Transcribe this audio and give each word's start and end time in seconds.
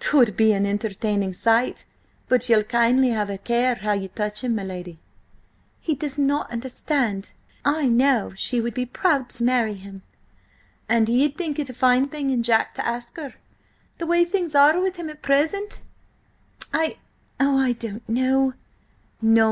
"'Twould 0.00 0.36
be 0.36 0.52
an 0.52 0.66
entertaining 0.66 1.32
sight, 1.32 1.84
but 2.28 2.48
ye'll 2.48 2.64
kindly 2.64 3.10
have 3.10 3.30
a 3.30 3.38
care 3.38 3.76
how 3.76 3.92
you 3.92 4.08
touch 4.08 4.42
him, 4.42 4.56
my 4.56 4.64
lady." 4.64 4.98
"He 5.80 5.94
does 5.94 6.18
not 6.18 6.50
understand. 6.50 7.30
I 7.64 7.86
know 7.86 8.32
she 8.34 8.60
would 8.60 8.74
be 8.74 8.84
proud 8.84 9.28
to 9.28 9.44
marry 9.44 9.74
him—" 9.74 10.02
"And 10.88 11.08
ye'd 11.08 11.36
think 11.36 11.60
it 11.60 11.68
a 11.70 11.74
fine 11.74 12.08
thing 12.08 12.30
in 12.30 12.42
Jack 12.42 12.74
to 12.74 12.84
ask 12.84 13.16
her, 13.18 13.34
the 13.98 14.06
way 14.08 14.24
things 14.24 14.56
are 14.56 14.80
with 14.80 14.96
him 14.96 15.08
at 15.10 15.22
present?" 15.22 15.82
"I–oh, 16.74 17.56
I 17.56 17.70
don't 17.70 18.08
know!" 18.08 18.54